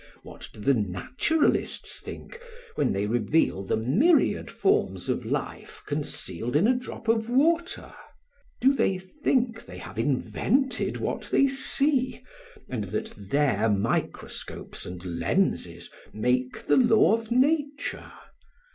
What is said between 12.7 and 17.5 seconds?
that their microscopes and lenses make the law of